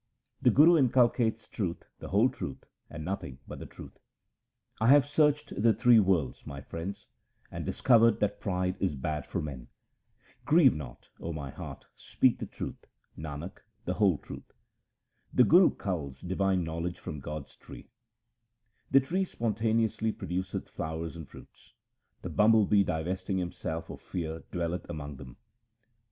The 0.41 0.49
Guru 0.49 0.79
inculcates 0.79 1.45
truth, 1.47 1.83
the 1.99 2.07
whole 2.07 2.27
truth, 2.27 2.65
and 2.89 3.05
nothing 3.05 3.37
but 3.47 3.59
the 3.59 3.67
truth:— 3.67 3.99
I 4.81 4.87
have 4.87 5.05
searched 5.05 5.53
the 5.61 5.73
three 5.75 5.99
worlds, 5.99 6.41
my 6.43 6.59
friends, 6.59 7.05
and 7.51 7.67
dis 7.67 7.81
covered 7.81 8.19
that 8.19 8.39
pride 8.41 8.77
is 8.79 8.95
bad 8.95 9.27
for 9.27 9.43
men. 9.43 9.67
Grieve 10.43 10.73
not, 10.73 11.09
O 11.19 11.31
my 11.31 11.51
heart, 11.51 11.85
speak 11.95 12.39
the 12.39 12.47
truth, 12.47 12.83
Nanak, 13.15 13.59
the 13.85 13.93
whole 13.93 14.17
truth. 14.17 14.51
The 15.31 15.43
Guru 15.43 15.69
culls 15.69 16.19
divine 16.19 16.63
knowledge 16.63 16.97
from 16.97 17.19
God's 17.19 17.55
tree:— 17.55 17.91
The 18.89 19.01
tree 19.01 19.23
spontaneously 19.23 20.11
produceth 20.11 20.69
flowers 20.71 21.15
and 21.15 21.29
fruits; 21.29 21.73
236 22.23 22.23
THE 22.23 22.23
SIKH 22.23 22.23
RELIGION 22.23 22.23
the 22.23 22.35
bumble 22.35 22.65
bee 22.65 22.83
divesting 22.83 23.37
himself 23.37 23.91
of 23.91 24.01
fear 24.01 24.41
dwelleth 24.51 24.89
among 24.89 25.17
them. 25.17 25.37